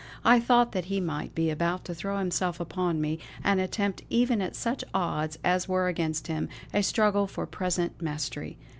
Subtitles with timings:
[0.25, 4.41] I thought that he might be about to throw himself upon me, and attempt even
[4.41, 8.57] at such odds as were against him, a struggle for present mastery.